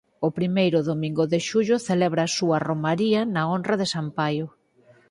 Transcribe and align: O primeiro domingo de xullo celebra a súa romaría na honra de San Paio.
O 0.27 0.29
primeiro 0.37 0.79
domingo 0.89 1.23
de 1.31 1.39
xullo 1.47 1.77
celebra 1.87 2.21
a 2.25 2.33
súa 2.37 2.57
romaría 2.69 3.21
na 3.33 3.41
honra 3.49 3.75
de 3.81 3.87
San 3.93 4.07
Paio. 4.17 4.47